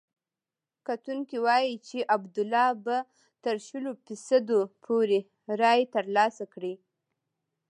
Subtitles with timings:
[0.87, 2.97] کتونکي وايي چې عبدالله به
[3.43, 5.19] تر شلو فیصدو پورې
[5.61, 6.75] رایې ترلاسه کړي.